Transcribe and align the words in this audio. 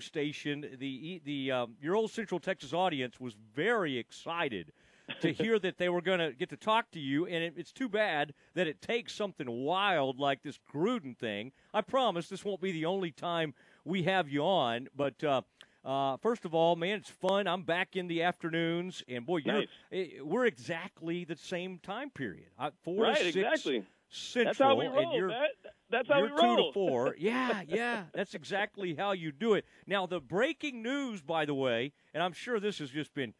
station, 0.00 0.66
the 0.78 1.20
the 1.24 1.52
um, 1.52 1.74
your 1.80 1.96
old 1.96 2.10
Central 2.10 2.40
Texas 2.40 2.72
audience 2.72 3.20
was 3.20 3.34
very 3.54 3.98
excited 3.98 4.72
to 5.20 5.32
hear 5.32 5.58
that 5.58 5.76
they 5.76 5.90
were 5.90 6.00
going 6.00 6.18
to 6.18 6.32
get 6.32 6.48
to 6.48 6.56
talk 6.56 6.90
to 6.92 6.98
you, 6.98 7.26
and 7.26 7.44
it, 7.44 7.54
it's 7.58 7.72
too 7.72 7.90
bad 7.90 8.32
that 8.54 8.66
it 8.66 8.80
takes 8.80 9.14
something 9.14 9.50
wild 9.50 10.18
like 10.18 10.42
this 10.42 10.58
Gruden 10.72 11.16
thing. 11.16 11.52
I 11.74 11.82
promise 11.82 12.30
this 12.30 12.42
won't 12.42 12.62
be 12.62 12.72
the 12.72 12.86
only 12.86 13.10
time 13.10 13.54
we 13.84 14.04
have 14.04 14.28
you 14.28 14.42
on, 14.42 14.88
but. 14.96 15.22
Uh, 15.22 15.42
uh, 15.84 16.16
first 16.18 16.44
of 16.44 16.54
all, 16.54 16.76
man, 16.76 16.98
it's 16.98 17.10
fun. 17.10 17.48
I'm 17.48 17.62
back 17.64 17.96
in 17.96 18.06
the 18.06 18.22
afternoons, 18.22 19.02
and 19.08 19.26
boy, 19.26 19.42
nice. 19.44 19.66
Eh, 19.90 20.20
we're 20.22 20.46
exactly 20.46 21.24
the 21.24 21.34
same 21.34 21.80
time 21.82 22.08
period. 22.08 22.46
Uh, 22.56 22.70
four 22.84 23.02
right, 23.02 23.16
to 23.16 23.24
six 23.24 23.34
exactly. 23.34 23.84
Central, 24.08 24.44
That's 24.44 24.58
how 24.58 24.74
we 24.76 24.86
and 24.86 25.12
you're, 25.12 25.30
That, 25.30 25.50
that's 25.92 26.08
how 26.08 26.18
you're 26.18 26.34
we 26.34 26.42
roll. 26.42 26.56
two 26.56 26.62
to 26.64 26.72
four. 26.72 27.16
Yeah, 27.18 27.62
yeah, 27.68 28.04
that's 28.12 28.34
exactly 28.34 28.94
how 28.94 29.12
you 29.12 29.30
do 29.30 29.54
it. 29.54 29.64
Now, 29.86 30.06
the 30.06 30.20
breaking 30.20 30.82
news, 30.82 31.22
by 31.22 31.44
the 31.44 31.54
way, 31.54 31.92
and 32.12 32.22
I'm 32.22 32.32
sure 32.32 32.58
this 32.58 32.78
has 32.78 32.90
just 32.90 33.14
been 33.14 33.34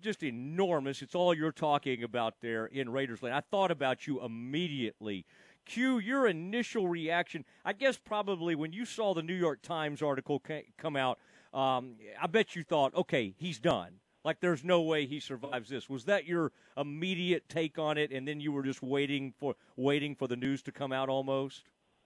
just 0.00 0.22
enormous. 0.22 1.00
It's 1.00 1.14
all 1.14 1.32
you're 1.32 1.52
talking 1.52 2.02
about 2.02 2.34
there 2.40 2.66
in 2.66 2.90
Raiders 2.90 3.22
Land. 3.22 3.34
I 3.34 3.40
thought 3.40 3.70
about 3.70 4.06
you 4.06 4.22
immediately. 4.22 5.24
Q, 5.64 5.98
your 5.98 6.26
initial 6.26 6.88
reaction, 6.88 7.44
I 7.64 7.72
guess 7.72 7.96
probably 7.96 8.54
when 8.54 8.72
you 8.72 8.84
saw 8.84 9.14
the 9.14 9.22
New 9.22 9.34
York 9.34 9.62
Times 9.62 10.02
article 10.02 10.42
come 10.76 10.96
out, 10.96 11.18
um, 11.54 11.94
I 12.20 12.26
bet 12.26 12.56
you 12.56 12.64
thought, 12.64 12.94
okay, 12.94 13.34
he's 13.38 13.60
done. 13.60 14.00
Like 14.24 14.40
there's 14.40 14.64
no 14.64 14.82
way 14.82 15.06
he 15.06 15.20
survives 15.20 15.68
this. 15.68 15.88
Was 15.88 16.04
that 16.04 16.26
your 16.26 16.52
immediate 16.76 17.48
take 17.48 17.78
on 17.78 17.98
it, 17.98 18.12
and 18.12 18.26
then 18.26 18.40
you 18.40 18.52
were 18.52 18.62
just 18.62 18.82
waiting 18.82 19.34
for 19.38 19.54
waiting 19.76 20.14
for 20.14 20.28
the 20.28 20.36
news 20.36 20.62
to 20.62 20.72
come 20.72 20.92
out 20.92 21.08
almost? 21.08 21.64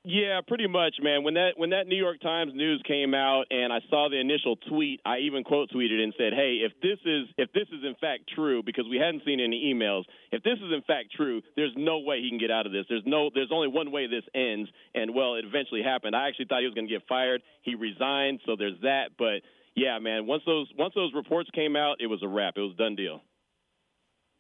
Yeah, 0.09 0.39
pretty 0.47 0.69
much, 0.69 0.95
man. 1.03 1.25
When 1.25 1.35
that 1.35 1.59
when 1.59 1.71
that 1.71 1.89
New 1.89 1.97
York 1.97 2.21
Times 2.21 2.53
news 2.55 2.81
came 2.87 3.13
out 3.13 3.47
and 3.51 3.73
I 3.73 3.81
saw 3.91 4.09
the 4.09 4.21
initial 4.21 4.55
tweet, 4.55 5.01
I 5.05 5.19
even 5.27 5.43
quote 5.43 5.69
tweeted 5.75 5.99
and 5.99 6.15
said, 6.17 6.33
"Hey, 6.33 6.63
if 6.63 6.71
this 6.81 6.99
is 7.05 7.27
if 7.37 7.53
this 7.53 7.67
is 7.73 7.83
in 7.83 7.97
fact 8.01 8.31
true 8.33 8.63
because 8.63 8.85
we 8.89 8.99
hadn't 8.99 9.25
seen 9.25 9.41
any 9.41 9.75
emails, 9.75 10.05
if 10.31 10.45
this 10.45 10.59
is 10.63 10.73
in 10.73 10.83
fact 10.87 11.11
true, 11.17 11.43
there's 11.57 11.75
no 11.77 11.99
way 11.99 12.23
he 12.23 12.29
can 12.29 12.39
get 12.39 12.53
out 12.53 12.67
of 12.67 12.73
this. 12.73 12.87
There's 12.89 13.03
no 13.05 13.31
there's 13.35 13.51
only 13.51 13.67
one 13.67 13.91
way 13.91 14.07
this 14.07 14.23
ends." 14.33 14.71
And 14.95 15.13
well, 15.13 15.35
it 15.35 15.45
eventually 15.45 15.83
happened. 15.83 16.15
I 16.15 16.29
actually 16.29 16.45
thought 16.45 16.61
he 16.61 16.67
was 16.67 16.75
going 16.75 16.87
to 16.87 16.95
get 16.95 17.03
fired. 17.09 17.43
He 17.63 17.75
resigned, 17.75 18.39
so 18.47 18.55
there's 18.55 18.79
that, 18.83 19.19
but 19.19 19.43
yeah, 19.75 19.99
man, 19.99 20.27
once 20.29 20.45
those 20.47 20.69
once 20.79 20.95
those 20.95 21.15
reports 21.15 21.51
came 21.53 21.75
out, 21.75 21.97
it 21.99 22.07
was 22.07 22.23
a 22.23 22.29
wrap. 22.29 22.55
It 22.57 22.61
was 22.61 22.77
done 22.79 22.95
deal. 22.95 23.23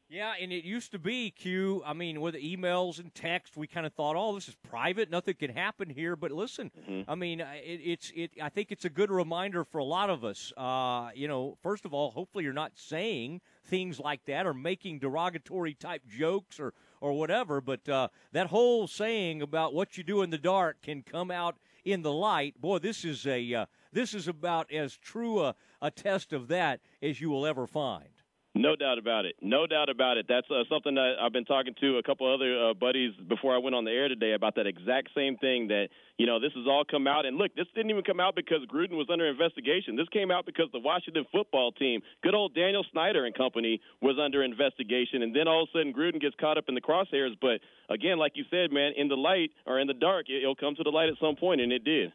Yeah, 0.08 0.34
and 0.40 0.52
it 0.52 0.64
used 0.64 0.92
to 0.92 1.00
be 1.00 1.30
Q. 1.30 1.82
I 1.84 1.92
mean, 1.92 2.20
with 2.20 2.36
emails 2.36 3.00
and 3.00 3.12
text, 3.12 3.56
we 3.56 3.66
kind 3.66 3.84
of 3.84 3.92
thought, 3.92 4.14
"Oh, 4.16 4.36
this 4.36 4.46
is 4.46 4.54
private. 4.54 5.10
Nothing 5.10 5.34
can 5.34 5.50
happen 5.50 5.90
here." 5.90 6.14
But 6.14 6.30
listen, 6.30 6.70
mm-hmm. 6.78 7.10
I 7.10 7.16
mean, 7.16 7.40
it, 7.40 7.80
it's 7.82 8.12
it. 8.14 8.30
I 8.40 8.48
think 8.48 8.70
it's 8.70 8.84
a 8.84 8.90
good 8.90 9.10
reminder 9.10 9.64
for 9.64 9.78
a 9.78 9.84
lot 9.84 10.08
of 10.08 10.24
us. 10.24 10.52
Uh, 10.56 11.10
you 11.12 11.26
know, 11.26 11.58
first 11.60 11.84
of 11.84 11.92
all, 11.92 12.12
hopefully 12.12 12.44
you're 12.44 12.52
not 12.52 12.72
saying 12.76 13.40
things 13.64 13.98
like 13.98 14.24
that 14.26 14.46
or 14.46 14.54
making 14.54 15.00
derogatory 15.00 15.74
type 15.74 16.02
jokes 16.06 16.60
or 16.60 16.72
or 17.00 17.12
whatever. 17.12 17.60
But 17.60 17.88
uh, 17.88 18.08
that 18.30 18.46
whole 18.46 18.86
saying 18.86 19.42
about 19.42 19.74
what 19.74 19.98
you 19.98 20.04
do 20.04 20.22
in 20.22 20.30
the 20.30 20.38
dark 20.38 20.82
can 20.82 21.02
come 21.02 21.32
out 21.32 21.56
in 21.84 22.02
the 22.02 22.12
light. 22.12 22.60
Boy, 22.60 22.78
this 22.78 23.04
is 23.04 23.26
a 23.26 23.54
uh, 23.54 23.66
this 23.92 24.14
is 24.14 24.28
about 24.28 24.70
as 24.72 24.96
true 24.96 25.42
a, 25.42 25.56
a 25.82 25.90
test 25.90 26.32
of 26.32 26.46
that 26.46 26.80
as 27.02 27.20
you 27.20 27.28
will 27.28 27.44
ever 27.44 27.66
find. 27.66 28.15
No 28.56 28.74
doubt 28.74 28.96
about 28.96 29.26
it. 29.26 29.36
No 29.42 29.66
doubt 29.66 29.90
about 29.90 30.16
it. 30.16 30.24
That's 30.26 30.46
uh, 30.50 30.64
something 30.70 30.94
that 30.94 31.16
I've 31.20 31.32
been 31.32 31.44
talking 31.44 31.74
to 31.78 31.98
a 31.98 32.02
couple 32.02 32.32
other 32.32 32.70
uh, 32.70 32.74
buddies 32.74 33.12
before 33.28 33.54
I 33.54 33.58
went 33.58 33.76
on 33.76 33.84
the 33.84 33.90
air 33.90 34.08
today 34.08 34.32
about 34.32 34.54
that 34.54 34.66
exact 34.66 35.10
same 35.14 35.36
thing. 35.36 35.68
That 35.68 35.88
you 36.16 36.24
know, 36.24 36.40
this 36.40 36.52
has 36.56 36.64
all 36.66 36.82
come 36.90 37.06
out, 37.06 37.26
and 37.26 37.36
look, 37.36 37.54
this 37.54 37.66
didn't 37.74 37.90
even 37.90 38.02
come 38.02 38.18
out 38.18 38.34
because 38.34 38.64
Gruden 38.72 38.96
was 38.96 39.08
under 39.12 39.28
investigation. 39.28 39.94
This 39.94 40.08
came 40.08 40.30
out 40.30 40.46
because 40.46 40.68
the 40.72 40.78
Washington 40.78 41.26
football 41.30 41.70
team, 41.72 42.00
good 42.22 42.34
old 42.34 42.54
Daniel 42.54 42.82
Snyder 42.92 43.26
and 43.26 43.34
company, 43.34 43.78
was 44.00 44.16
under 44.18 44.42
investigation, 44.42 45.20
and 45.20 45.36
then 45.36 45.48
all 45.48 45.64
of 45.64 45.68
a 45.74 45.78
sudden 45.78 45.92
Gruden 45.92 46.18
gets 46.18 46.34
caught 46.40 46.56
up 46.56 46.64
in 46.68 46.74
the 46.74 46.80
crosshairs. 46.80 47.36
But 47.38 47.60
again, 47.92 48.16
like 48.16 48.32
you 48.36 48.44
said, 48.50 48.72
man, 48.72 48.92
in 48.96 49.08
the 49.08 49.16
light 49.16 49.50
or 49.66 49.78
in 49.78 49.86
the 49.86 49.94
dark, 49.94 50.26
it'll 50.30 50.56
come 50.56 50.74
to 50.76 50.82
the 50.82 50.90
light 50.90 51.10
at 51.10 51.16
some 51.20 51.36
point, 51.36 51.60
and 51.60 51.72
it 51.72 51.84
did. 51.84 52.10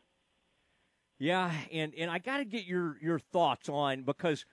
Yeah, 1.19 1.51
and 1.71 1.93
and 1.95 2.09
I 2.09 2.17
got 2.17 2.37
to 2.37 2.45
get 2.45 2.65
your 2.65 2.97
your 2.99 3.19
thoughts 3.19 3.69
on 3.69 4.01
because 4.01 4.43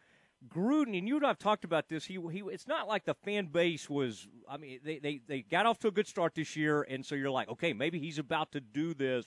Gruden, 0.46 0.96
and 0.96 1.08
you 1.08 1.16
and 1.16 1.26
I've 1.26 1.38
talked 1.38 1.64
about 1.64 1.88
this. 1.88 2.04
He, 2.04 2.18
he, 2.30 2.42
it's 2.50 2.68
not 2.68 2.86
like 2.86 3.04
the 3.04 3.14
fan 3.14 3.46
base 3.46 3.90
was. 3.90 4.28
I 4.48 4.56
mean, 4.56 4.78
they, 4.84 4.98
they, 4.98 5.20
they 5.26 5.42
got 5.42 5.66
off 5.66 5.78
to 5.80 5.88
a 5.88 5.90
good 5.90 6.06
start 6.06 6.34
this 6.34 6.54
year, 6.54 6.82
and 6.82 7.04
so 7.04 7.14
you're 7.14 7.30
like, 7.30 7.48
okay, 7.48 7.72
maybe 7.72 7.98
he's 7.98 8.18
about 8.18 8.52
to 8.52 8.60
do 8.60 8.94
this. 8.94 9.26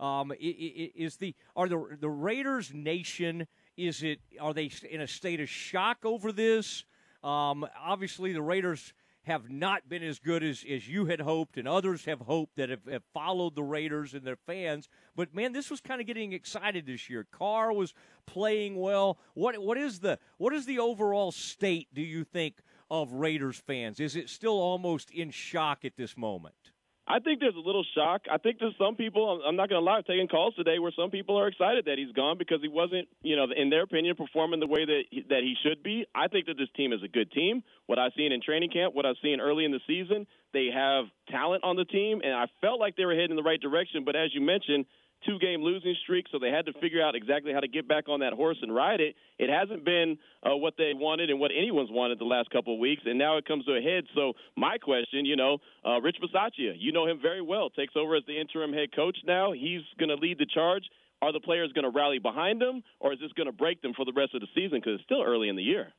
Um, 0.00 0.32
is 0.38 1.16
the 1.16 1.34
are 1.56 1.68
the 1.68 1.96
the 2.00 2.08
Raiders 2.08 2.72
nation? 2.72 3.46
Is 3.76 4.02
it 4.02 4.20
are 4.40 4.54
they 4.54 4.70
in 4.88 5.00
a 5.00 5.06
state 5.08 5.40
of 5.40 5.48
shock 5.48 5.98
over 6.04 6.30
this? 6.32 6.84
Um, 7.24 7.66
obviously, 7.80 8.32
the 8.32 8.42
Raiders 8.42 8.92
have 9.28 9.50
not 9.50 9.88
been 9.88 10.02
as 10.02 10.18
good 10.18 10.42
as, 10.42 10.64
as 10.68 10.88
you 10.88 11.04
had 11.06 11.20
hoped 11.20 11.58
and 11.58 11.68
others 11.68 12.06
have 12.06 12.20
hoped 12.20 12.56
that 12.56 12.70
have, 12.70 12.84
have 12.90 13.02
followed 13.12 13.54
the 13.54 13.62
Raiders 13.62 14.14
and 14.14 14.24
their 14.24 14.36
fans. 14.36 14.88
But 15.14 15.34
man, 15.34 15.52
this 15.52 15.70
was 15.70 15.80
kind 15.80 16.00
of 16.00 16.06
getting 16.06 16.32
excited 16.32 16.86
this 16.86 17.10
year. 17.10 17.26
Carr 17.30 17.72
was 17.72 17.92
playing 18.26 18.76
well. 18.76 19.18
What 19.34 19.58
what 19.58 19.76
is 19.76 20.00
the 20.00 20.18
what 20.38 20.54
is 20.54 20.64
the 20.64 20.78
overall 20.78 21.30
state, 21.30 21.88
do 21.92 22.02
you 22.02 22.24
think, 22.24 22.56
of 22.90 23.12
Raiders 23.12 23.58
fans? 23.58 24.00
Is 24.00 24.16
it 24.16 24.30
still 24.30 24.58
almost 24.58 25.10
in 25.10 25.30
shock 25.30 25.84
at 25.84 25.96
this 25.96 26.16
moment? 26.16 26.72
I 27.10 27.20
think 27.20 27.40
there's 27.40 27.56
a 27.56 27.66
little 27.66 27.84
shock. 27.94 28.22
I 28.30 28.36
think 28.36 28.58
there's 28.60 28.76
some 28.78 28.94
people. 28.94 29.40
I'm 29.46 29.56
not 29.56 29.70
going 29.70 29.80
to 29.80 29.84
lie, 29.84 30.02
taking 30.06 30.28
calls 30.28 30.54
today 30.54 30.78
where 30.78 30.92
some 30.94 31.10
people 31.10 31.38
are 31.38 31.48
excited 31.48 31.86
that 31.86 31.96
he's 31.96 32.12
gone 32.12 32.36
because 32.36 32.58
he 32.60 32.68
wasn't, 32.68 33.08
you 33.22 33.34
know, 33.34 33.46
in 33.56 33.70
their 33.70 33.82
opinion, 33.82 34.14
performing 34.14 34.60
the 34.60 34.66
way 34.66 34.84
that 34.84 35.02
he, 35.10 35.24
that 35.30 35.40
he 35.40 35.54
should 35.62 35.82
be. 35.82 36.04
I 36.14 36.28
think 36.28 36.46
that 36.46 36.58
this 36.58 36.68
team 36.76 36.92
is 36.92 37.02
a 37.02 37.08
good 37.08 37.32
team. 37.32 37.62
What 37.86 37.98
I've 37.98 38.12
seen 38.14 38.30
in 38.30 38.42
training 38.42 38.70
camp, 38.70 38.94
what 38.94 39.06
I've 39.06 39.16
seen 39.22 39.40
early 39.40 39.64
in 39.64 39.72
the 39.72 39.80
season, 39.86 40.26
they 40.52 40.68
have 40.74 41.06
talent 41.30 41.64
on 41.64 41.76
the 41.76 41.86
team, 41.86 42.20
and 42.22 42.34
I 42.34 42.44
felt 42.60 42.78
like 42.78 42.96
they 42.96 43.06
were 43.06 43.14
heading 43.14 43.30
in 43.30 43.36
the 43.36 43.42
right 43.42 43.60
direction. 43.60 44.04
But 44.04 44.14
as 44.14 44.34
you 44.34 44.42
mentioned, 44.42 44.84
two 45.26 45.38
game 45.38 45.62
losing 45.62 45.94
streak, 46.02 46.26
so 46.30 46.38
they 46.38 46.50
had 46.50 46.66
to 46.66 46.72
figure 46.74 47.02
out 47.02 47.14
exactly 47.14 47.52
how 47.52 47.60
to 47.60 47.68
get 47.68 47.88
back 47.88 48.08
on 48.08 48.20
that 48.20 48.32
horse 48.32 48.58
and 48.62 48.74
ride 48.74 49.00
it. 49.00 49.14
It 49.38 49.50
hasn't 49.50 49.84
been 49.84 50.18
uh, 50.42 50.56
what 50.56 50.74
they 50.76 50.92
wanted 50.94 51.30
and 51.30 51.40
what 51.40 51.50
anyone's 51.56 51.90
wanted 51.90 52.18
the 52.18 52.24
last 52.24 52.50
couple 52.50 52.74
of 52.74 52.80
weeks, 52.80 53.02
and 53.04 53.18
now 53.18 53.36
it 53.36 53.46
comes 53.46 53.64
to 53.66 53.72
a 53.72 53.80
head. 53.80 54.04
So 54.14 54.34
my 54.56 54.78
question, 54.78 55.24
you 55.24 55.36
know, 55.36 55.58
uh, 55.84 56.00
Rich 56.00 56.16
Bisaccia, 56.22 56.74
you 56.78 56.92
know 56.92 57.06
him 57.06 57.18
very 57.20 57.42
well, 57.42 57.70
takes 57.70 57.94
over 57.96 58.16
as 58.16 58.22
the 58.26 58.38
interim 58.38 58.72
head 58.72 58.94
coach 58.94 59.16
now. 59.26 59.52
He's 59.52 59.82
going 59.98 60.10
to 60.10 60.16
lead 60.16 60.38
the 60.38 60.46
charge. 60.46 60.84
Are 61.20 61.32
the 61.32 61.40
players 61.40 61.72
going 61.72 61.84
to 61.84 61.90
rally 61.90 62.20
behind 62.20 62.62
him, 62.62 62.82
or 63.00 63.12
is 63.12 63.18
this 63.18 63.32
going 63.32 63.48
to 63.48 63.52
break 63.52 63.82
them 63.82 63.92
for 63.94 64.04
the 64.04 64.12
rest 64.12 64.34
of 64.34 64.40
the 64.40 64.46
season 64.54 64.78
because 64.78 64.94
it's 64.94 65.04
still 65.04 65.22
early 65.22 65.48
in 65.48 65.56
the 65.56 65.62
year? 65.62 65.92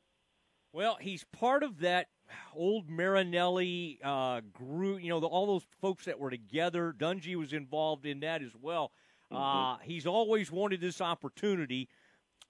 Well, 0.71 0.97
he's 1.01 1.25
part 1.33 1.63
of 1.63 1.79
that 1.79 2.07
old 2.55 2.89
Marinelli 2.89 3.99
uh, 4.03 4.41
group. 4.53 5.01
You 5.01 5.09
know, 5.09 5.19
the, 5.19 5.27
all 5.27 5.47
those 5.47 5.65
folks 5.81 6.05
that 6.05 6.19
were 6.19 6.29
together. 6.29 6.93
Dungy 6.97 7.35
was 7.35 7.53
involved 7.53 8.05
in 8.05 8.19
that 8.21 8.41
as 8.41 8.51
well. 8.61 8.91
Mm-hmm. 9.31 9.35
Uh, 9.35 9.77
he's 9.83 10.05
always 10.05 10.51
wanted 10.51 10.81
this 10.81 11.01
opportunity. 11.01 11.89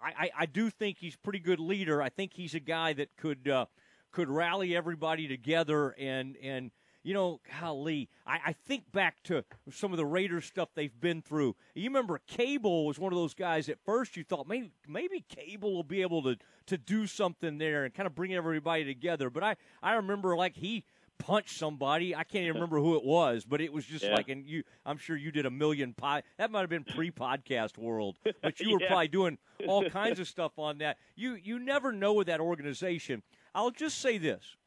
I, 0.01 0.07
I, 0.07 0.31
I, 0.40 0.45
do 0.45 0.69
think 0.69 0.97
he's 1.00 1.16
a 1.16 1.17
pretty 1.17 1.40
good 1.40 1.59
leader. 1.59 2.01
I 2.01 2.09
think 2.09 2.34
he's 2.34 2.56
a 2.56 2.59
guy 2.59 2.94
that 2.94 3.16
could 3.17 3.50
uh, 3.50 3.66
could 4.12 4.29
rally 4.29 4.75
everybody 4.75 5.28
together 5.28 5.90
and 6.00 6.38
and 6.41 6.72
you 7.03 7.13
know, 7.13 7.40
golly, 7.59 8.09
I, 8.28 8.40
I 8.47 8.53
think 8.53 8.91
back 8.91 9.23
to 9.23 9.44
some 9.72 9.91
of 9.91 9.97
the 9.97 10.06
Raiders 10.06 10.45
stuff 10.45 10.69
they've 10.75 11.00
been 11.00 11.22
through. 11.22 11.56
You 11.73 11.85
remember 11.85 12.19
Cable 12.28 12.85
was 12.85 13.00
one 13.00 13.13
of 13.13 13.17
those 13.17 13.34
guys. 13.34 13.69
At 13.69 13.79
first, 13.85 14.17
you 14.17 14.23
thought 14.23 14.47
maybe 14.47 14.72
maybe 14.88 15.23
Cable 15.29 15.73
will 15.73 15.84
be 15.84 16.01
able 16.01 16.22
to 16.23 16.38
to 16.67 16.78
do 16.78 17.07
something 17.07 17.57
there 17.57 17.85
and 17.85 17.94
kind 17.94 18.07
of 18.07 18.16
bring 18.16 18.34
everybody 18.34 18.84
together. 18.84 19.29
But 19.29 19.44
I 19.44 19.56
I 19.81 19.94
remember 19.94 20.35
like 20.35 20.56
he 20.57 20.84
punch 21.19 21.57
somebody. 21.57 22.16
I 22.16 22.24
can't 22.24 22.44
even 22.44 22.53
remember 22.56 22.80
who 22.80 22.96
it 22.96 23.03
was, 23.03 23.46
but 23.46 23.62
it 23.62 23.72
was 23.72 23.85
just 23.85 24.03
yeah. 24.03 24.16
like, 24.16 24.30
and 24.30 24.46
you, 24.47 24.63
I'm 24.85 24.97
sure 24.97 25.16
you 25.16 25.31
did 25.31 25.46
a 25.46 25.52
million 25.52 25.94
pod. 25.94 26.24
That 26.38 26.50
might 26.50 26.62
have 26.62 26.69
been 26.69 26.84
pre-podcast 26.96 27.78
world, 27.78 28.16
but 28.41 28.59
you 28.59 28.72
were 28.74 28.81
yeah. 28.81 28.88
probably 28.88 29.07
doing 29.09 29.38
all 29.68 29.88
kinds 29.90 30.19
of 30.19 30.28
stuff 30.28 30.58
on 30.58 30.79
that. 30.79 30.97
You, 31.16 31.35
you 31.35 31.59
never 31.59 31.91
know 31.91 32.14
with 32.14 32.28
that 32.28 32.40
organization. 32.40 33.22
I'll 33.53 33.72
just 33.72 33.99
say 33.99 34.17
this: 34.17 34.58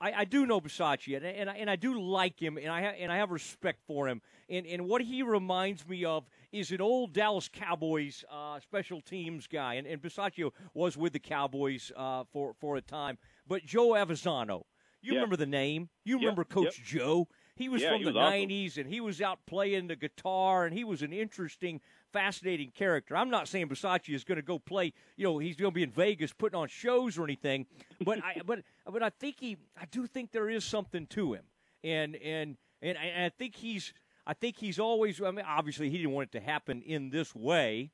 I, 0.00 0.12
I 0.12 0.24
do 0.24 0.46
know 0.46 0.60
Bisaccia, 0.60 1.16
and, 1.16 1.26
and 1.26 1.50
I, 1.50 1.54
and 1.56 1.70
I 1.70 1.76
do 1.76 2.00
like 2.00 2.40
him, 2.40 2.56
and 2.56 2.68
I 2.68 2.82
ha- 2.82 2.96
and 2.98 3.12
I 3.12 3.16
have 3.16 3.30
respect 3.30 3.80
for 3.86 4.08
him. 4.08 4.22
And 4.48 4.66
and 4.66 4.88
what 4.88 5.02
he 5.02 5.22
reminds 5.22 5.86
me 5.86 6.04
of 6.04 6.24
is 6.52 6.72
an 6.72 6.80
old 6.80 7.12
Dallas 7.12 7.48
Cowboys 7.52 8.24
uh, 8.30 8.58
special 8.60 9.00
teams 9.00 9.46
guy, 9.46 9.74
and 9.74 9.86
and 9.86 10.00
Bisaccia 10.00 10.50
was 10.74 10.96
with 10.96 11.12
the 11.12 11.18
Cowboys 11.18 11.92
uh, 11.96 12.24
for 12.32 12.54
for 12.54 12.76
a 12.76 12.80
time. 12.80 13.18
But 13.46 13.64
Joe 13.64 13.90
Avezzano, 13.90 14.64
you 15.02 15.12
Yeah. 15.12 15.18
remember 15.18 15.36
the 15.36 15.46
name? 15.46 15.88
You 16.04 16.16
Yep, 16.16 16.20
remember 16.20 16.44
Coach 16.44 16.78
yep. 16.78 16.86
Joe? 16.86 17.28
He 17.56 17.68
was 17.68 17.82
Yeah, 17.82 17.90
from 17.90 17.98
he 17.98 18.04
the 18.04 18.10
was 18.12 18.16
awesome. 18.16 18.48
'90s, 18.48 18.78
and 18.78 18.88
he 18.88 19.00
was 19.00 19.20
out 19.20 19.44
playing 19.46 19.88
the 19.88 19.96
guitar, 19.96 20.64
and 20.64 20.74
he 20.74 20.82
was 20.82 21.02
an 21.02 21.12
interesting, 21.12 21.80
fascinating 22.12 22.70
character. 22.70 23.16
I'm 23.16 23.28
not 23.28 23.48
saying 23.48 23.68
Bisaccia 23.68 24.14
is 24.14 24.24
going 24.24 24.36
to 24.36 24.42
go 24.42 24.58
play. 24.58 24.92
You 25.16 25.24
know, 25.24 25.38
he's 25.38 25.56
going 25.56 25.70
to 25.70 25.74
be 25.74 25.82
in 25.82 25.90
Vegas 25.90 26.32
putting 26.32 26.58
on 26.58 26.68
shows 26.68 27.18
or 27.18 27.24
anything, 27.24 27.66
but 28.02 28.24
I, 28.24 28.40
but 28.46 28.62
but 28.90 29.02
I 29.02 29.10
think 29.10 29.36
he, 29.40 29.58
I 29.78 29.84
do 29.90 30.06
think 30.06 30.32
there 30.32 30.48
is 30.48 30.64
something 30.64 31.06
to 31.08 31.34
him, 31.34 31.44
and 31.84 32.16
and 32.16 32.56
and 32.80 32.96
I, 32.96 33.04
and 33.04 33.24
I 33.24 33.28
think 33.28 33.56
he's, 33.56 33.92
I 34.26 34.32
think 34.32 34.56
he's 34.56 34.78
always. 34.78 35.20
I 35.20 35.30
mean, 35.30 35.44
obviously 35.46 35.90
he 35.90 35.98
didn't 35.98 36.12
want 36.12 36.30
it 36.34 36.38
to 36.38 36.44
happen 36.44 36.80
in 36.82 37.10
this 37.10 37.34
way, 37.34 37.90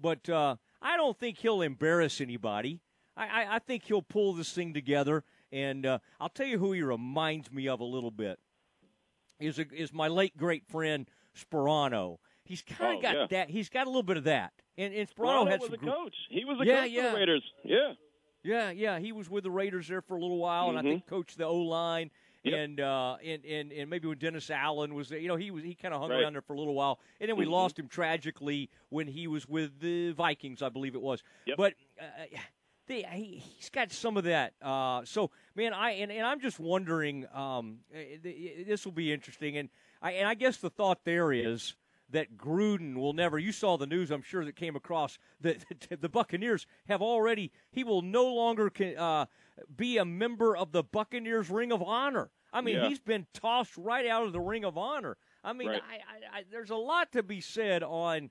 but 0.00 0.28
uh, 0.28 0.56
I 0.80 0.96
don't 0.96 1.18
think 1.18 1.38
he'll 1.38 1.62
embarrass 1.62 2.20
anybody. 2.20 2.80
I, 3.16 3.26
I, 3.26 3.54
I 3.56 3.58
think 3.58 3.82
he'll 3.84 4.02
pull 4.02 4.32
this 4.32 4.52
thing 4.52 4.72
together. 4.72 5.24
And 5.52 5.86
uh, 5.86 5.98
I'll 6.20 6.28
tell 6.28 6.46
you 6.46 6.58
who 6.58 6.72
he 6.72 6.82
reminds 6.82 7.50
me 7.50 7.68
of 7.68 7.80
a 7.80 7.84
little 7.84 8.10
bit 8.10 8.38
is 9.40 9.58
a, 9.58 9.66
is 9.72 9.92
my 9.92 10.08
late 10.08 10.36
great 10.36 10.66
friend 10.66 11.08
Sparano. 11.36 12.18
He's 12.44 12.62
kind 12.62 12.92
of 12.92 12.98
Oh, 12.98 13.02
got 13.02 13.14
yeah. 13.14 13.26
that. 13.30 13.50
He's 13.50 13.68
got 13.68 13.86
a 13.86 13.90
little 13.90 14.02
bit 14.02 14.16
of 14.16 14.24
that. 14.24 14.52
And, 14.76 14.92
and 14.94 15.08
Sparano 15.08 15.48
had 15.50 15.60
was 15.60 15.68
some 15.70 15.74
a 15.74 15.78
gr- 15.78 15.90
coach. 15.90 16.14
He 16.30 16.44
was 16.44 16.60
a 16.60 16.66
Yeah, 16.66 16.74
coach 16.80 16.82
for 16.84 16.88
yeah. 16.88 17.10
the 17.10 17.16
Raiders. 17.16 17.52
Yeah. 17.64 17.92
Yeah, 18.44 18.70
yeah, 18.70 18.98
he 19.00 19.12
was 19.12 19.28
with 19.28 19.44
the 19.44 19.50
Raiders 19.50 19.88
there 19.88 20.00
for 20.00 20.16
a 20.16 20.20
little 20.20 20.38
while, 20.38 20.68
and 20.70 20.78
I 20.78 20.82
think 20.82 21.06
coached 21.06 21.36
the 21.38 21.44
O 21.44 21.56
line. 21.56 22.10
Yep. 22.44 22.54
And, 22.54 22.80
uh, 22.80 23.16
and 23.22 23.44
and 23.44 23.72
and 23.72 23.90
maybe 23.90 24.06
when 24.06 24.16
Dennis 24.16 24.48
Allen 24.48 24.94
was 24.94 25.08
there, 25.08 25.18
you 25.18 25.26
know, 25.26 25.34
he 25.34 25.50
was 25.50 25.64
he 25.64 25.74
kind 25.74 25.92
of 25.92 26.00
hung 26.00 26.10
Right. 26.10 26.22
around 26.22 26.34
there 26.34 26.40
for 26.40 26.54
a 26.54 26.58
little 26.58 26.74
while, 26.74 27.00
and 27.20 27.28
then 27.28 27.36
we 27.36 27.44
Mhm. 27.44 27.50
lost 27.50 27.76
him 27.78 27.88
tragically 27.88 28.70
when 28.90 29.08
he 29.08 29.26
was 29.26 29.46
with 29.48 29.80
the 29.80 30.12
Vikings, 30.12 30.62
I 30.62 30.68
believe 30.68 30.94
it 30.94 31.02
was. 31.02 31.22
Yep. 31.46 31.56
But 31.56 31.74
uh, 32.00 32.04
they, 32.88 33.06
he, 33.12 33.42
he's 33.56 33.70
got 33.70 33.92
some 33.92 34.16
of 34.16 34.24
that. 34.24 34.54
Uh, 34.60 35.02
so 35.04 35.30
man, 35.54 35.72
I 35.72 35.92
and, 35.92 36.10
and 36.10 36.26
I'm 36.26 36.40
just 36.40 36.58
wondering. 36.58 37.26
Um, 37.32 37.78
eh, 37.94 38.16
this 38.66 38.84
will 38.84 38.92
be 38.92 39.12
interesting, 39.12 39.56
and 39.56 39.68
I 40.02 40.12
and 40.12 40.28
I 40.28 40.34
guess 40.34 40.56
the 40.56 40.70
thought 40.70 41.04
there 41.04 41.32
is 41.32 41.76
that 42.10 42.36
Gruden 42.36 42.96
will 42.96 43.12
never. 43.12 43.38
You 43.38 43.52
saw 43.52 43.76
the 43.76 43.86
news, 43.86 44.10
I'm 44.10 44.22
sure, 44.22 44.44
that 44.44 44.56
came 44.56 44.76
across 44.76 45.18
that 45.40 45.64
the 46.00 46.08
Buccaneers 46.08 46.66
have 46.88 47.02
already. 47.02 47.52
He 47.70 47.84
will 47.84 48.02
no 48.02 48.26
longer 48.26 48.70
can, 48.70 48.96
uh, 48.96 49.26
be 49.76 49.98
a 49.98 50.04
member 50.04 50.56
of 50.56 50.72
the 50.72 50.82
Buccaneers 50.82 51.50
Ring 51.50 51.72
of 51.72 51.82
Honor. 51.82 52.30
I 52.52 52.62
mean, 52.62 52.76
Yeah. 52.76 52.88
he's 52.88 53.00
been 53.00 53.26
tossed 53.34 53.76
right 53.76 54.06
out 54.06 54.24
of 54.24 54.32
the 54.32 54.40
Ring 54.40 54.64
of 54.64 54.78
Honor. 54.78 55.18
I 55.44 55.52
mean, 55.52 55.68
Right. 55.68 55.82
I, 55.86 55.94
I, 56.36 56.38
I, 56.38 56.44
there's 56.50 56.70
a 56.70 56.76
lot 56.76 57.12
to 57.12 57.22
be 57.22 57.40
said 57.40 57.82
on 57.82 58.30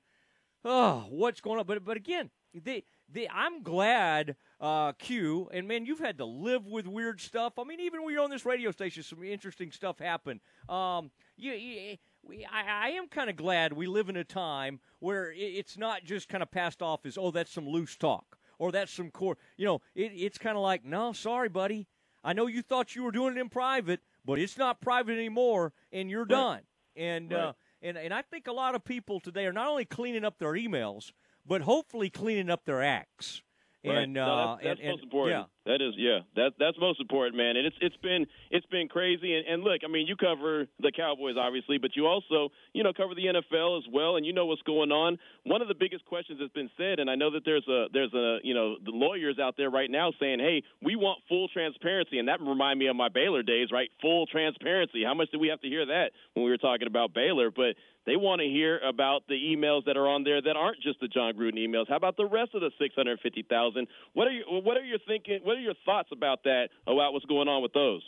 oh, 0.65 1.05
what's 1.09 1.41
going 1.41 1.59
on. 1.59 1.65
But 1.65 1.85
but 1.85 1.97
again, 1.97 2.31
the, 2.53 2.83
the, 3.09 3.29
I'm 3.29 3.61
glad 3.61 4.35
uh, 4.59 4.93
Q 4.93 5.49
and 5.53 5.67
man, 5.67 5.85
you've 5.85 5.99
had 5.99 6.17
to 6.17 6.25
live 6.25 6.65
with 6.65 6.87
weird 6.87 7.21
stuff. 7.21 7.53
I 7.59 7.63
mean, 7.63 7.79
even 7.79 8.03
when 8.03 8.13
you're 8.13 8.23
on 8.23 8.29
this 8.29 8.45
radio 8.45 8.71
station, 8.71 9.03
some 9.03 9.23
interesting 9.23 9.71
stuff 9.71 9.99
happened. 9.99 10.39
Um, 10.67 11.11
you, 11.35 11.53
you 11.53 11.97
we, 12.23 12.45
I, 12.45 12.87
I 12.87 12.89
am 12.89 13.07
kind 13.07 13.29
of 13.29 13.35
glad 13.35 13.73
we 13.73 13.87
live 13.87 14.09
in 14.09 14.17
a 14.17 14.23
time 14.23 14.79
where 14.99 15.31
it, 15.31 15.37
it's 15.37 15.77
not 15.77 16.03
just 16.03 16.27
kind 16.29 16.41
of 16.41 16.51
passed 16.51 16.81
off 16.81 17.05
as 17.05 17.17
oh, 17.17 17.31
that's 17.31 17.51
some 17.51 17.67
loose 17.67 17.95
talk 17.95 18.37
or 18.59 18.71
that's 18.71 18.91
some 18.91 19.11
core. 19.11 19.37
You 19.57 19.65
know, 19.65 19.81
it, 19.95 20.11
it's 20.15 20.37
kind 20.37 20.57
of 20.57 20.63
like 20.63 20.83
no, 20.83 21.13
sorry, 21.13 21.49
buddy. 21.49 21.87
I 22.23 22.33
know 22.33 22.47
you 22.47 22.61
thought 22.61 22.95
you 22.95 23.03
were 23.03 23.11
doing 23.11 23.37
it 23.37 23.39
in 23.39 23.49
private, 23.49 24.01
but 24.25 24.39
it's 24.39 24.57
not 24.57 24.81
private 24.81 25.13
anymore, 25.13 25.71
and 25.91 26.09
you're 26.09 26.25
done. 26.25 26.61
And 26.95 27.31
uh, 27.31 27.53
and 27.81 27.97
and 27.97 28.13
I 28.13 28.23
think 28.23 28.47
a 28.47 28.51
lot 28.51 28.75
of 28.75 28.83
people 28.83 29.19
today 29.19 29.45
are 29.45 29.53
not 29.53 29.67
only 29.67 29.85
cleaning 29.85 30.25
up 30.25 30.39
their 30.39 30.53
emails, 30.53 31.11
but 31.45 31.61
hopefully 31.61 32.09
cleaning 32.09 32.49
up 32.49 32.65
their 32.65 32.81
acts. 32.81 33.43
Right. 33.89 34.03
And 34.03 34.13
No, 34.13 34.25
uh, 34.25 34.55
that's, 34.55 34.63
that's 34.63 34.79
and, 34.81 34.89
most 34.89 34.95
and- 34.95 35.03
important. 35.03 35.37
Yeah. 35.37 35.45
That 35.67 35.81
is, 35.81 35.95
yeah, 35.97 36.19
that 36.37 36.53
that's 36.57 36.79
most 36.79 37.01
important, 37.01 37.35
man. 37.35 37.57
And 37.57 37.67
it's 37.67 37.75
it's 37.81 37.97
been 37.97 38.25
it's 38.49 38.65
been 38.67 38.87
crazy. 38.87 39.35
And, 39.35 39.45
and 39.45 39.63
look, 39.63 39.81
I 39.83 39.91
mean, 39.91 40.07
you 40.07 40.15
cover 40.15 40.65
the 40.79 40.93
Cowboys 40.95 41.35
obviously, 41.37 41.77
but 41.77 41.91
you 41.93 42.07
also 42.07 42.53
you 42.71 42.83
know 42.83 42.93
cover 42.95 43.13
the 43.13 43.25
NFL 43.27 43.79
as 43.79 43.83
well, 43.91 44.15
and 44.15 44.25
you 44.25 44.31
know 44.31 44.45
what's 44.45 44.61
going 44.61 44.93
on. 44.93 45.19
One 45.43 45.61
of 45.61 45.67
the 45.67 45.75
biggest 45.75 46.05
questions 46.05 46.39
that's 46.39 46.53
been 46.53 46.69
said, 46.77 46.99
and 46.99 47.09
I 47.09 47.15
know 47.15 47.31
that 47.31 47.43
there's 47.43 47.67
a 47.67 47.87
there's 47.91 48.13
a 48.13 48.39
you 48.43 48.53
know 48.53 48.77
the 48.79 48.91
lawyers 48.91 49.39
out 49.39 49.55
there 49.57 49.69
right 49.69 49.91
now 49.91 50.13
saying, 50.21 50.39
hey, 50.39 50.63
we 50.81 50.95
want 50.95 51.19
full 51.27 51.49
transparency, 51.49 52.17
and 52.17 52.29
that 52.29 52.39
remind 52.39 52.79
me 52.79 52.87
of 52.87 52.95
my 52.95 53.09
Baylor 53.09 53.43
days, 53.43 53.67
right? 53.69 53.89
Full 54.01 54.25
transparency. 54.27 55.03
How 55.03 55.15
much 55.15 55.31
did 55.31 55.41
we 55.41 55.49
have 55.49 55.59
to 55.61 55.67
hear 55.67 55.85
that 55.85 56.11
when 56.33 56.45
we 56.45 56.49
were 56.49 56.57
talking 56.57 56.87
about 56.87 57.13
Baylor? 57.13 57.51
But 57.51 57.75
they 58.07 58.15
want 58.15 58.39
to 58.39 58.47
hear 58.47 58.79
about 58.79 59.27
the 59.27 59.35
emails 59.35 59.83
that 59.83 59.97
are 59.97 60.07
on 60.07 60.23
there 60.23 60.41
that 60.41 60.55
aren't 60.55 60.81
just 60.81 61.01
the 61.01 61.09
Jon 61.09 61.33
Gruden 61.33 61.59
emails. 61.59 61.89
How 61.89 61.97
about 61.97 62.15
the 62.15 62.25
rest 62.25 62.55
of 62.55 62.61
the 62.61 62.71
650,000? 62.79 63.85
What 64.13 64.27
are 64.27 64.31
you 64.31 64.43
what 64.47 64.77
are 64.77 64.85
you 64.85 64.97
thinking? 65.05 65.41
What 65.43 65.56
are 65.57 65.61
your 65.61 65.73
thoughts 65.85 66.09
about 66.11 66.43
that? 66.43 66.69
About 66.85 67.13
what's 67.13 67.25
going 67.25 67.47
on 67.47 67.61
with 67.61 67.73
those? 67.73 68.01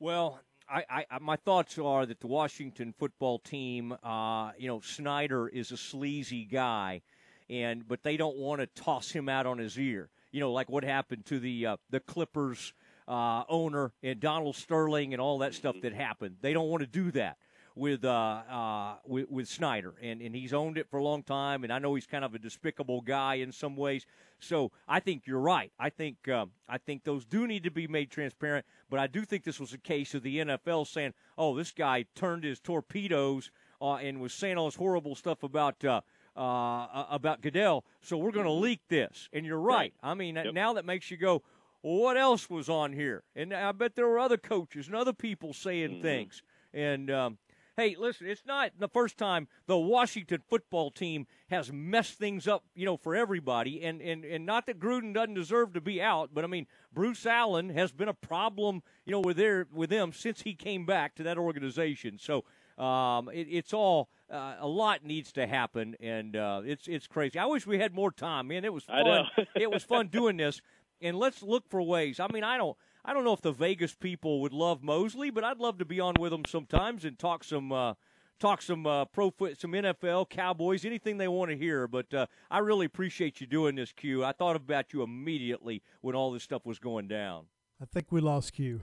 Well, 0.00 0.40
I, 0.68 0.84
I, 0.88 1.06
I 1.10 1.18
my 1.20 1.36
thoughts 1.36 1.78
are 1.78 2.06
that 2.06 2.20
the 2.20 2.26
Washington 2.26 2.94
football 2.98 3.38
team, 3.38 3.94
uh, 4.02 4.52
you 4.58 4.68
know, 4.68 4.80
Snyder 4.80 5.48
is 5.48 5.70
a 5.70 5.76
sleazy 5.76 6.44
guy, 6.44 7.02
and 7.48 7.86
but 7.86 8.02
they 8.02 8.16
don't 8.16 8.36
want 8.36 8.60
to 8.60 8.82
toss 8.82 9.10
him 9.10 9.28
out 9.28 9.46
on 9.46 9.58
his 9.58 9.78
ear. 9.78 10.10
You 10.30 10.40
know, 10.40 10.52
like 10.52 10.70
what 10.70 10.84
happened 10.84 11.26
to 11.26 11.38
the 11.38 11.66
uh, 11.66 11.76
the 11.90 12.00
Clippers 12.00 12.72
uh, 13.06 13.44
owner 13.48 13.92
and 14.02 14.18
Donald 14.18 14.56
Sterling 14.56 15.12
and 15.12 15.20
all 15.20 15.38
that 15.38 15.54
stuff 15.54 15.76
that 15.82 15.92
happened. 15.92 16.36
They 16.40 16.52
don't 16.52 16.68
want 16.68 16.80
to 16.80 16.86
do 16.86 17.10
that 17.12 17.36
with 17.74 18.04
uh, 18.04 18.08
uh, 18.50 18.94
with, 19.06 19.30
with 19.30 19.48
Snyder, 19.48 19.94
and 20.02 20.20
and 20.20 20.34
he's 20.34 20.52
owned 20.52 20.78
it 20.78 20.88
for 20.90 20.98
a 20.98 21.02
long 21.04 21.22
time. 21.22 21.64
And 21.64 21.72
I 21.72 21.78
know 21.78 21.94
he's 21.94 22.06
kind 22.06 22.24
of 22.24 22.34
a 22.34 22.38
despicable 22.38 23.00
guy 23.00 23.34
in 23.34 23.52
some 23.52 23.76
ways. 23.76 24.06
So 24.38 24.72
I 24.88 25.00
think 25.00 25.22
you're 25.26 25.38
right. 25.40 25.70
I 25.78 25.90
think 25.90 26.28
um, 26.28 26.50
I 26.68 26.78
think 26.78 27.04
those 27.04 27.24
do 27.24 27.46
need 27.46 27.64
to 27.64 27.70
be 27.70 27.86
made 27.86 28.10
transparent. 28.10 28.66
But 28.90 28.98
I 29.00 29.06
do 29.06 29.24
think 29.24 29.44
this 29.44 29.60
was 29.60 29.72
a 29.72 29.78
case 29.78 30.14
of 30.14 30.22
the 30.22 30.38
NFL 30.38 30.86
saying, 30.86 31.14
"Oh, 31.38 31.56
this 31.56 31.70
guy 31.72 32.04
turned 32.14 32.44
his 32.44 32.60
torpedoes 32.60 33.50
uh, 33.80 33.94
and 33.94 34.20
was 34.20 34.32
saying 34.34 34.58
all 34.58 34.66
this 34.66 34.76
horrible 34.76 35.14
stuff 35.14 35.42
about." 35.42 35.84
Uh, 35.84 36.00
uh, 36.34 37.04
about 37.10 37.42
Goodell, 37.42 37.84
so 38.00 38.16
we're 38.16 38.30
going 38.30 38.46
to 38.46 38.52
leak 38.52 38.80
this. 38.88 39.28
And 39.34 39.44
you're 39.44 39.60
right. 39.60 39.92
I 40.02 40.14
mean, 40.14 40.36
Yep. 40.36 40.54
now 40.54 40.72
that 40.72 40.86
makes 40.86 41.10
you 41.10 41.18
go, 41.18 41.42
well, 41.82 41.96
what 42.00 42.16
else 42.16 42.48
was 42.48 42.70
on 42.70 42.94
here? 42.94 43.22
And 43.36 43.52
I 43.52 43.70
bet 43.72 43.96
there 43.96 44.08
were 44.08 44.18
other 44.18 44.38
coaches 44.38 44.86
and 44.86 44.96
other 44.96 45.12
people 45.12 45.52
saying 45.52 46.00
things. 46.00 46.42
And 46.72 47.10
um, 47.10 47.36
hey, 47.76 47.96
listen, 47.98 48.26
it's 48.26 48.44
not 48.46 48.72
the 48.78 48.88
first 48.88 49.16
time 49.16 49.48
the 49.66 49.78
Washington 49.78 50.42
football 50.48 50.90
team 50.90 51.26
has 51.48 51.72
messed 51.72 52.18
things 52.18 52.46
up, 52.46 52.64
you 52.74 52.84
know, 52.84 52.96
for 52.96 53.14
everybody. 53.14 53.82
And 53.82 54.00
and 54.00 54.24
and 54.24 54.44
not 54.46 54.66
that 54.66 54.78
Gruden 54.78 55.14
doesn't 55.14 55.34
deserve 55.34 55.72
to 55.74 55.80
be 55.80 56.00
out, 56.00 56.30
but 56.32 56.44
I 56.44 56.46
mean, 56.46 56.66
Bruce 56.92 57.26
Allen 57.26 57.70
has 57.70 57.92
been 57.92 58.08
a 58.08 58.14
problem, 58.14 58.82
you 59.04 59.12
know, 59.12 59.20
with 59.20 59.36
their 59.36 59.66
with 59.72 59.90
them 59.90 60.12
since 60.12 60.42
he 60.42 60.54
came 60.54 60.84
back 60.86 61.14
to 61.16 61.22
that 61.24 61.38
organization. 61.38 62.18
So. 62.18 62.44
Um, 62.78 63.28
it, 63.28 63.48
it's 63.50 63.74
all 63.74 64.08
uh, 64.30 64.54
a 64.58 64.66
lot 64.66 65.04
needs 65.04 65.30
to 65.32 65.46
happen, 65.46 65.94
and 66.00 66.34
uh, 66.34 66.62
it's 66.64 66.88
it's 66.88 67.06
crazy. 67.06 67.38
I 67.38 67.44
wish 67.44 67.66
we 67.66 67.78
had 67.78 67.94
more 67.94 68.10
time, 68.10 68.48
man. 68.48 68.64
It 68.64 68.72
was 68.72 68.84
I 68.88 69.02
fun. 69.02 69.04
know. 69.04 69.44
it 69.54 69.70
was 69.70 69.84
fun 69.84 70.08
doing 70.08 70.38
this, 70.38 70.62
and 71.02 71.18
let's 71.18 71.42
look 71.42 71.68
for 71.68 71.82
ways. 71.82 72.18
I 72.18 72.28
mean, 72.32 72.42
I 72.42 72.56
don't, 72.56 72.76
I 73.04 73.12
don't 73.12 73.24
know 73.24 73.32
if 73.32 73.40
the 73.40 73.52
Vegas 73.52 73.94
people 73.94 74.40
would 74.42 74.52
love 74.52 74.82
Mosley, 74.82 75.30
but 75.30 75.42
I'd 75.44 75.58
love 75.58 75.78
to 75.78 75.84
be 75.84 75.98
on 76.00 76.14
with 76.20 76.30
them 76.30 76.42
sometimes 76.46 77.04
and 77.04 77.18
talk 77.18 77.42
some, 77.42 77.72
uh, 77.72 77.94
talk 78.38 78.62
some 78.62 78.86
uh, 78.86 79.06
pro 79.06 79.30
foot, 79.30 79.60
some 79.60 79.72
NFL, 79.72 80.28
Cowboys, 80.30 80.84
anything 80.84 81.18
they 81.18 81.26
want 81.28 81.50
to 81.50 81.56
hear. 81.56 81.88
But 81.88 82.14
uh, 82.14 82.26
I 82.50 82.58
really 82.58 82.86
appreciate 82.86 83.40
you 83.40 83.46
doing 83.48 83.74
this, 83.74 83.92
Q. 83.92 84.24
I 84.24 84.32
thought 84.32 84.54
about 84.54 84.92
you 84.92 85.02
immediately 85.02 85.82
when 86.00 86.14
all 86.14 86.30
this 86.30 86.44
stuff 86.44 86.64
was 86.64 86.78
going 86.78 87.08
down. 87.08 87.46
I 87.80 87.84
think 87.86 88.12
we 88.12 88.20
lost 88.20 88.52
Q. 88.52 88.82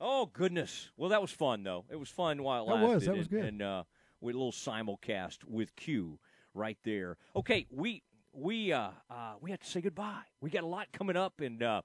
Oh 0.00 0.26
goodness! 0.32 0.90
Well, 0.96 1.10
that 1.10 1.20
was 1.20 1.30
fun 1.30 1.62
though. 1.62 1.84
It 1.90 1.96
was 1.96 2.08
fun 2.08 2.42
while 2.42 2.64
it 2.64 2.68
That 2.68 2.74
lasted. 2.74 2.94
was, 2.94 3.04
that 3.04 3.16
was 3.16 3.26
and, 3.26 3.30
good. 3.30 3.44
And 3.44 3.62
uh, 3.62 3.82
with 4.20 4.34
a 4.34 4.38
little 4.38 4.52
simulcast 4.52 5.38
with 5.46 5.74
Q 5.76 6.18
right 6.54 6.78
there. 6.84 7.16
Okay, 7.36 7.66
we 7.70 8.02
we 8.32 8.72
uh, 8.72 8.90
uh, 9.10 9.34
we 9.40 9.50
have 9.50 9.60
to 9.60 9.66
say 9.66 9.80
goodbye. 9.80 10.22
We 10.40 10.48
got 10.50 10.62
a 10.62 10.68
lot 10.68 10.86
coming 10.92 11.16
up, 11.16 11.40
and 11.40 11.62
uh, 11.62 11.82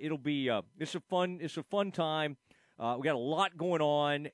it'll 0.00 0.18
be 0.18 0.50
uh, 0.50 0.62
it's 0.78 0.94
a 0.94 1.00
fun 1.00 1.38
it's 1.40 1.56
a 1.56 1.62
fun 1.62 1.92
time. 1.92 2.36
Uh, 2.78 2.96
we 2.98 3.04
got 3.04 3.14
a 3.14 3.18
lot 3.18 3.56
going 3.56 3.80
on. 3.80 4.28